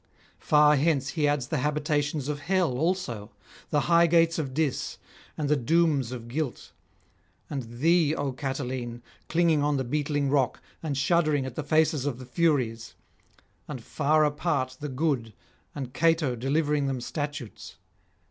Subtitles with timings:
[0.39, 3.29] Far hence he adds the habitations of hell also,
[3.69, 4.97] the high gates of Dis
[5.37, 6.71] and the dooms of guilt;
[7.51, 12.17] and thee, O Catiline, clinging on the beetling rock, and shuddering at the faces of
[12.17, 12.95] the Furies;
[13.67, 15.35] and far apart the good,
[15.75, 17.75] and Cato delivering them statutes.